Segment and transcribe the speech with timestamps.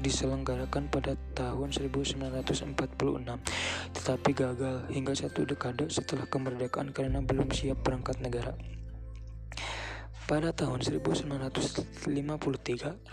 [0.00, 2.56] diselenggarakan pada tahun 1946
[3.92, 8.56] tetapi gagal hingga satu dekade setelah kemerdekaan karena belum siap perangkat negara.
[10.26, 12.10] Pada tahun 1953,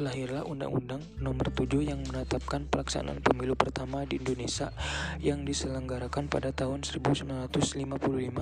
[0.02, 4.74] lahirlah Undang-Undang Nomor 7 yang menetapkan pelaksanaan pemilu pertama di Indonesia
[5.22, 7.54] yang diselenggarakan pada tahun 1955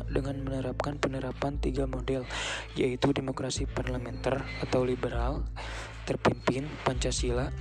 [0.08, 2.24] dengan menerapkan penerapan tiga model,
[2.80, 5.44] yaitu demokrasi parlementer atau liberal,
[6.08, 7.52] terpimpin Pancasila,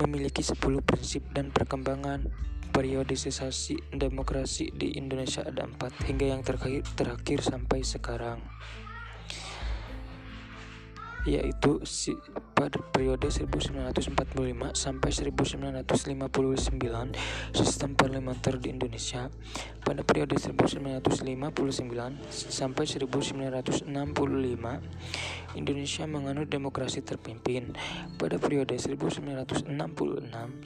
[0.00, 2.32] memiliki 10 prinsip dan perkembangan
[2.72, 8.40] periodisasi demokrasi di Indonesia ada empat hingga yang terakhir, terakhir sampai sekarang
[11.22, 11.78] yaitu
[12.52, 17.14] pada periode 1945 sampai 1959
[17.54, 19.30] sistem parlementer di Indonesia.
[19.82, 27.74] Pada periode 1959 sampai 1965 Indonesia menganut demokrasi terpimpin.
[28.18, 29.66] Pada periode 1966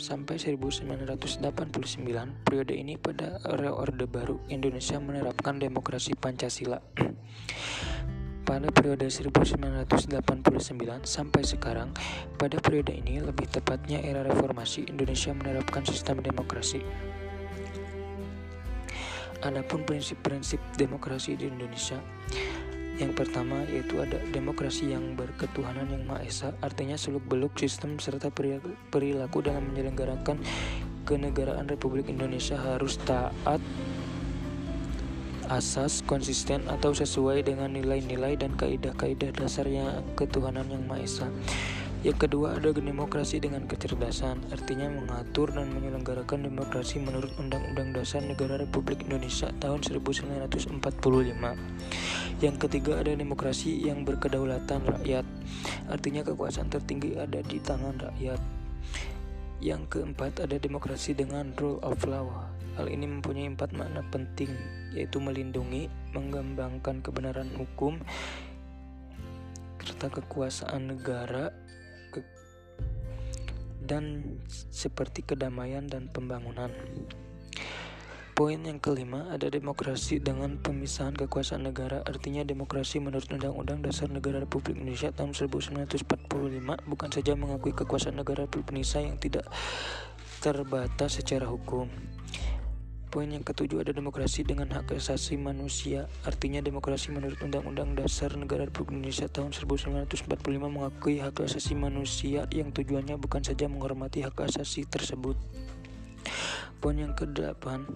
[0.01, 3.41] sampai 1989 periode ini pada
[3.73, 6.81] Orde Baru Indonesia menerapkan demokrasi Pancasila
[8.47, 9.91] pada periode 1989
[11.03, 11.91] sampai sekarang,
[12.39, 16.87] pada periode ini lebih tepatnya era reformasi Indonesia menerapkan sistem demokrasi.
[19.43, 21.99] Adapun prinsip-prinsip demokrasi di Indonesia,
[22.97, 28.31] yang pertama yaitu ada demokrasi yang berketuhanan yang Maha Esa, artinya seluk-beluk sistem serta
[28.89, 30.39] perilaku dalam menyelenggarakan
[31.03, 33.61] kenegaraan Republik Indonesia harus taat
[35.49, 41.29] asas konsisten atau sesuai dengan nilai-nilai dan kaidah-kaidah dasarnya ketuhanan yang Maha Esa.
[42.07, 48.63] Yang kedua ada demokrasi dengan kecerdasan, artinya mengatur dan menyelenggarakan demokrasi menurut Undang-Undang Dasar Negara
[48.63, 50.79] Republik Indonesia tahun 1945.
[52.39, 55.27] Yang ketiga ada demokrasi yang berkedaulatan rakyat,
[55.91, 58.39] artinya kekuasaan tertinggi ada di tangan rakyat.
[59.59, 62.45] Yang keempat ada demokrasi dengan rule of law,
[62.77, 64.53] Hal ini mempunyai empat makna penting,
[64.93, 67.97] yaitu melindungi, mengembangkan kebenaran hukum,
[69.81, 71.57] serta kekuasaan negara,
[72.13, 72.21] ke
[73.81, 74.37] dan
[74.71, 76.69] seperti kedamaian dan pembangunan.
[78.37, 84.45] Poin yang kelima ada demokrasi dengan pemisahan kekuasaan negara Artinya demokrasi menurut Undang-Undang Dasar Negara
[84.45, 86.05] Republik Indonesia tahun 1945
[86.85, 89.49] Bukan saja mengakui kekuasaan negara Indonesia yang tidak
[90.45, 91.89] terbatas secara hukum
[93.07, 96.11] Poin yang ketujuh ada demokrasi dengan hak asasi manusia.
[96.27, 100.27] Artinya demokrasi menurut Undang-Undang Dasar Negara Republik Indonesia tahun 1945
[100.67, 105.39] mengakui hak asasi manusia yang tujuannya bukan saja menghormati hak asasi tersebut.
[106.83, 107.87] Poin yang kedelapan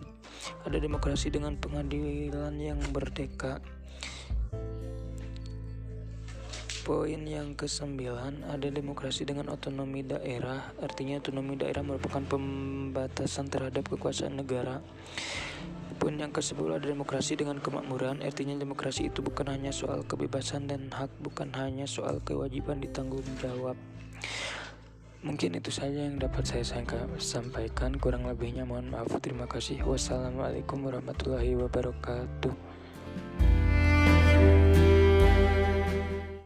[0.62, 3.58] ada demokrasi dengan pengadilan yang merdeka.
[6.80, 14.40] Poin yang kesembilan ada demokrasi dengan otonomi daerah, artinya otonomi daerah merupakan pembatasan terhadap kekuasaan
[14.40, 14.80] negara.
[16.00, 20.88] Poin yang ke-10 ada demokrasi dengan kemakmuran, artinya demokrasi itu bukan hanya soal kebebasan dan
[20.88, 23.76] hak, bukan hanya soal kewajiban ditanggung jawab.
[25.20, 26.64] Mungkin itu saja yang dapat saya
[27.20, 29.12] sampaikan, kurang lebihnya mohon maaf.
[29.20, 29.84] Terima kasih.
[29.84, 32.69] Wassalamualaikum warahmatullahi wabarakatuh.